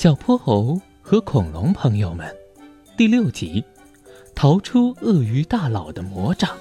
[0.00, 2.24] 小泼猴和恐龙朋友们，
[2.96, 3.64] 第六集，
[4.32, 6.56] 逃出鳄鱼大佬的魔掌。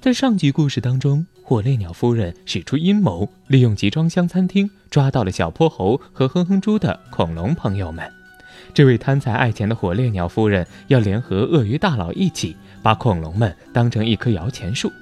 [0.00, 8.08] 在上集故事当中，火烈鸟夫人使出阴谋，利用集装箱餐厅抓到了小泼猴和哼哼猪的恐龙朋友们。
[8.72, 14.92] 这位贪财爱钱的火烈鸟夫人要联合鳄鱼大佬一起，把恐龙们当成一棵摇钱树。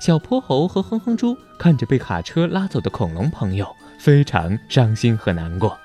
[0.00, 3.64] 小泼猴和哼哼猪看着被卡车拉走的恐龙朋友，
[4.00, 5.78] 非常伤心和难过。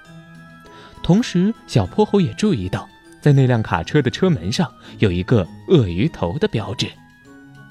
[1.07, 2.85] 同时，小泼猴也注意到，
[3.21, 6.85] 在那辆卡车的车门上有一个鳄鱼头的标志。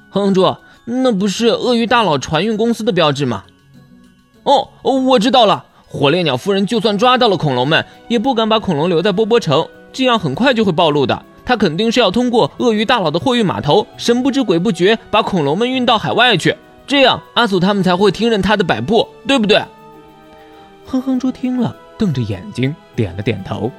[0.08, 3.44] 哼哼猪，那不是鳄鱼大佬船运公司的标志吗？
[4.44, 5.66] 哦，我知道了。
[5.86, 11.22] 火烈鸟夫人就算抓到了恐龙们，也不敢把恐龙留在波波城，这样很快就会暴露的。
[11.44, 19.62] 他肯定是要通过鳄鱼大佬的货运码头，神不知鬼不觉把恐龙们运到海外去，这样阿祖他们才会听任他的摆布，对不对？
[20.86, 21.76] 哼哼猪听了。
[21.98, 23.70] 瞪着眼睛点了点头。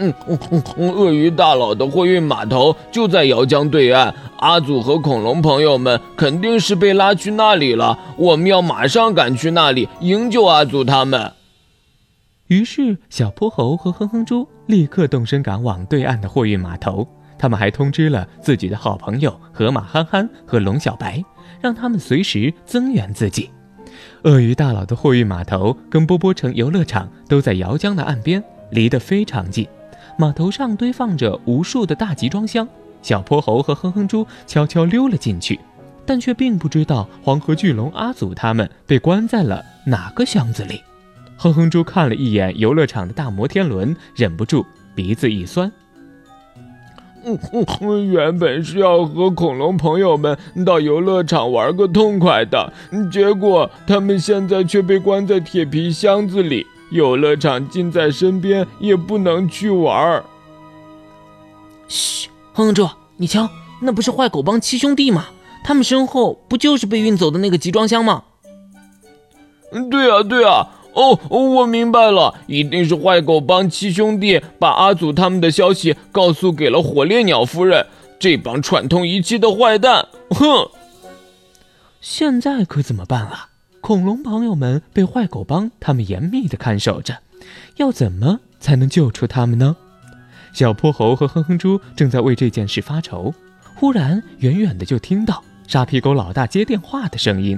[0.00, 0.38] 嗯嗯
[0.76, 7.98] 嗯，鳄鱼大佬的货运码头就在姚江对岸，阿祖和恐龙朋友们肯定是被拉去那里了。
[8.16, 11.32] 我们要马上赶去那里营救阿祖他们。
[12.46, 17.06] 于是，小泼猴和哼哼猪立刻动身赶往对岸的货运码头。
[17.36, 21.22] 他们还通知了自己的好朋友河马憨憨和龙小白，
[21.60, 23.50] 让他们随时增援自己。
[24.22, 29.66] 鳄鱼大佬的货运码头跟波波城游乐场都在姚江的岸边，离得非常近。
[30.18, 32.66] 码头上堆放着无数的大集装箱，
[33.02, 35.58] 小泼猴和哼哼猪悄悄溜了进去，
[36.04, 40.82] 但却并不知道黄河巨龙阿祖他们被关在了哪个箱子里。
[41.36, 45.70] 哼哼猪看了一眼游乐场的大摩天轮，忍不住鼻子一酸。
[48.10, 52.72] 原本是要和恐龙朋友们到游乐场玩个痛快的，
[53.10, 60.22] 结果他们现在却被关在铁皮箱子里，游乐场近在身边，也不能去玩。
[61.88, 63.48] 嘘，哼哼猪，你瞧，
[63.80, 65.26] 那不是坏狗帮七兄弟吗？
[65.64, 68.22] 他们身后不就是被运走的那个集装箱吗？
[69.72, 70.68] 嗯，对啊，对啊。
[70.98, 77.86] 哦，我明白了，一定是坏狗帮七兄弟把阿祖他们的消息告诉给了火烈鸟夫人。
[78.18, 80.68] 这帮串通一气的坏蛋，哼！
[82.00, 83.50] 现在可怎么办啊？
[83.80, 87.18] 恐龙朋友们被坏狗帮他们严密的看守着，
[87.76, 89.76] 要怎么才能救出他们呢？
[90.52, 93.32] 小泼猴和哼哼猪正在为这件事发愁，
[93.76, 97.56] 忽然远远的就听到沙皮狗老大接电话的声音。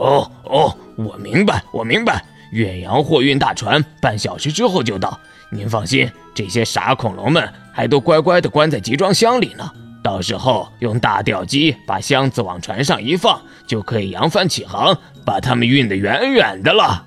[0.00, 2.24] 哦哦，我明白，我明白。
[2.52, 5.20] 远洋货运大船半小时之后就到，
[5.52, 9.70] 您放心，这些傻恐龙们还都乖乖的关在集装箱里呢。
[10.02, 17.04] 到时候用大吊机把箱子往船上一放，就可以扬帆起航，把他们运得远远的了。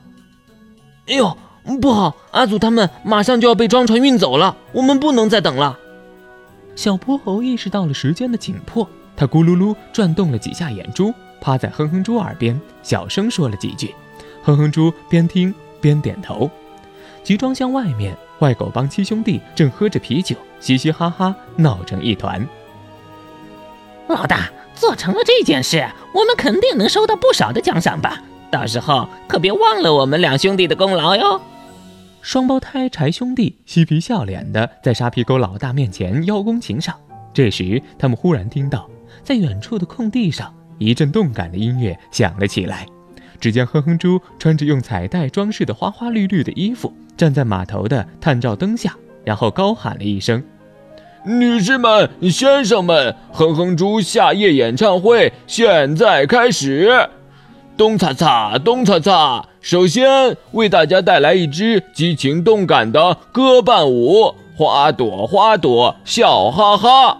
[1.08, 1.36] 哎呦，
[1.82, 5.78] 不好，阿祖他们马上就要被装船运走了，我们不能再等了。
[6.76, 8.88] 小泼猴意识到了时间的紧迫，
[9.18, 11.14] 他咕噜噜转动了几下眼珠。
[11.44, 13.94] 趴在哼哼猪耳边小声说了几句，
[14.44, 16.50] 哼哼猪边听边点头。
[17.22, 22.48] 集装箱外面，坏狗帮七兄弟正喝着啤酒，嘻嘻哈哈闹成一团。
[24.08, 28.24] 老大做成了这件事，我们肯定能收到不少的奖赏吧？
[28.50, 31.42] 到时候可别忘了我们两兄弟的功劳哟。
[32.22, 36.96] 双胞胎柴兄弟嬉皮笑脸的在沙皮狗老大面前邀功请赏。
[37.34, 38.90] 这时，他们忽然听到，
[39.24, 40.53] 在远处的空地上。
[40.78, 42.85] 一阵动感的音乐响了起来，
[43.39, 50.44] 只见哼哼猪穿着用彩带装饰的花花绿绿的衣服，站在码头的探照灯下，然后高喊了一声
[51.25, 57.09] ：“女士们、先生们，哼哼猪夏夜演唱会现在开始！
[57.75, 59.44] 咚嚓嚓，咚嚓嚓！
[59.59, 67.17] 首先为大家带来一支激情动感的歌伴舞，花朵花朵笑哈哈。”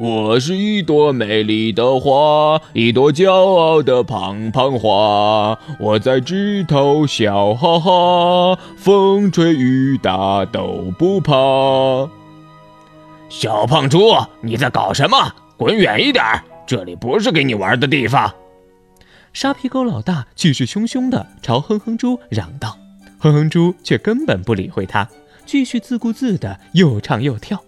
[0.00, 5.58] 我是一朵美丽的花，一朵骄傲的胖胖花。
[5.80, 11.34] 我在枝头笑哈哈，风吹雨打都不怕。
[13.28, 15.34] 小胖猪，你在搞什么？
[15.56, 16.24] 滚远一点，
[16.64, 18.32] 这里不是给你玩的地方。
[19.32, 22.78] 沙皮狗老大气势汹汹地朝哼哼猪嚷道，
[23.18, 25.08] 哼哼猪却根本不理会他，
[25.44, 27.60] 继续自顾自地又唱又跳。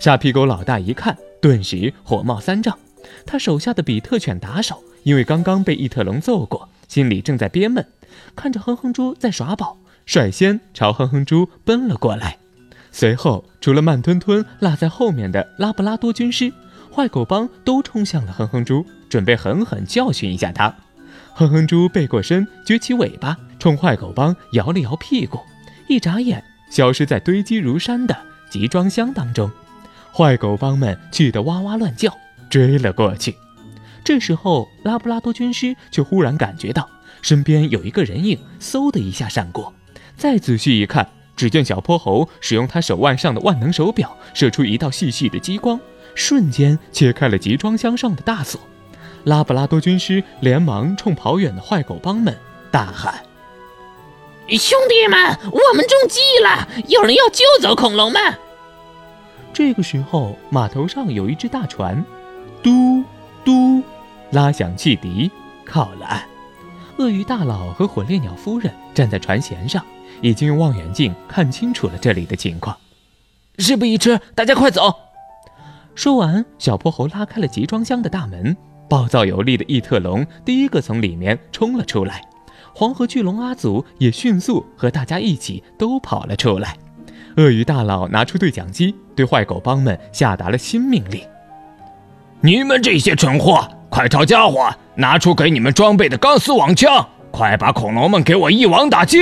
[0.00, 1.16] 沙皮狗老大一看。
[1.46, 2.76] 顿时火冒三丈，
[3.24, 7.86] 他手下的比特犬打手因为刚刚被异特龙揍过，心里正在憋闷，
[8.34, 12.38] 看着哼哼猪在耍宝，率先朝哼哼猪奔了过来。
[12.90, 16.52] 随后，除了慢吞吞落在后面的拉布拉多军师，
[16.92, 20.74] 坏狗帮都冲向了哼哼猪，准备狠狠教训一下他。
[21.32, 25.38] 哼哼猪背过身，撅起尾巴，冲坏狗帮摇了摇屁股，
[25.88, 26.42] 一眨眼
[26.72, 28.16] 消失在堆积如山的
[28.50, 29.48] 集装箱当中。
[30.16, 32.10] 坏狗帮们气得哇哇乱叫，
[32.48, 33.36] 追了过去。
[34.02, 36.88] 这时候，拉布拉多军师却忽然感觉到
[37.20, 39.74] 身边有一个人影，嗖的一下闪过。
[40.16, 45.78] 再仔细一看，只见小泼猴使用他手腕上的万能手表，射出一道细细的激光，
[46.14, 48.58] 瞬间切开了集装箱上的大锁。
[49.24, 52.34] 拉布拉多军师连忙冲跑远的坏狗帮们
[52.70, 53.22] 大喊
[54.48, 56.66] ：“兄弟们，我们中计了！
[56.88, 58.22] 有人要救走恐龙们！”
[59.56, 62.04] 这个时候，码头上有一只大船，
[62.62, 63.02] 嘟
[63.42, 63.82] 嘟，
[64.30, 65.30] 拉响汽笛，
[65.64, 66.22] 靠了岸。
[66.98, 69.82] 鳄鱼大佬和火烈鸟夫人站在船舷上，
[70.20, 72.76] 已经用望远镜看清楚了这里的情况。
[73.56, 74.94] 事不宜迟，大家快走！
[75.94, 78.54] 说完，小泼猴拉开了集装箱的大门。
[78.90, 82.20] 暴躁有力的异特龙第一个从里面冲了出来，
[82.74, 86.76] 黄河巨龙阿祖也迅速和大家一起都跑了出来。
[87.36, 91.20] 鳄鱼大佬拿出对讲机，对坏狗帮们下达了新命令
[92.40, 99.20] ：“你们这些蠢货，快找家伙拿出给你们装备的钢丝网枪，快把恐龙们给我一网打尽！”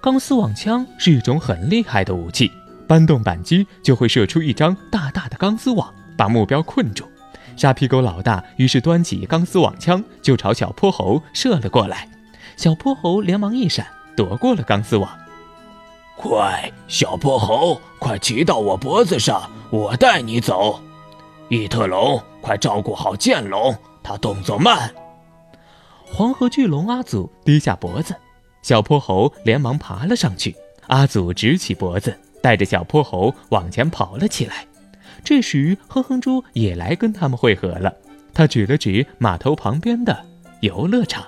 [0.00, 2.48] 钢丝网枪是一种很厉害的武器，
[2.86, 7.04] 搬动扳机就会射出一张大大的钢丝网，把目标困住。
[7.56, 12.08] 沙皮狗老大于是端起钢丝网枪就朝小泼猴射了过来，
[12.56, 13.84] 小泼猴连忙一闪，
[14.16, 15.10] 躲过了钢丝网。
[16.26, 20.80] 快，小泼猴，快骑到我脖子上，我带你走。
[21.48, 24.92] 异特龙，快照顾好剑龙，它动作慢。
[26.04, 28.14] 黄河巨龙阿祖低下脖子，
[28.60, 30.56] 小泼猴连忙爬了上去。
[30.88, 34.66] 阿祖直起脖子，带着小泼猴往前跑了起来。
[35.22, 37.92] 这时，哼哼猪也来跟他们会合了。
[38.34, 40.24] 他指了指码头旁边的
[40.60, 41.24] 游乐场：“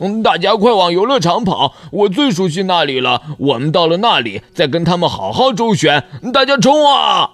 [0.00, 3.22] 嗯， 大家快往游乐场跑，我最熟悉那里了。
[3.38, 6.04] 我们到了那里，再跟他们好好周旋。
[6.32, 7.30] 大家冲啊！”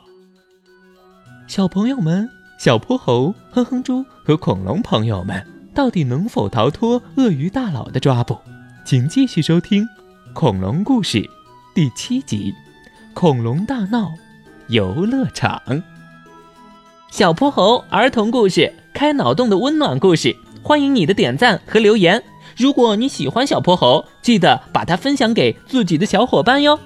[1.47, 2.29] 小朋友们，
[2.59, 8.37] 小泼猴、哼哼猪和恐龙朋友们，到底能否逃脱鳄鱼大佬的抓捕？
[8.85, 9.85] 请继续收听
[10.35, 11.19] 《恐龙故事》
[11.75, 12.53] 第七集：
[13.15, 14.11] 恐龙大闹。
[14.69, 15.63] 游乐场，
[17.11, 20.37] 小泼猴儿童故事，开脑洞的温暖故事，
[20.69, 22.23] 欢迎你的点赞和留言。
[22.55, 26.79] 如果你喜欢小泼猴，记得把它分享给自己的小伙伴哟。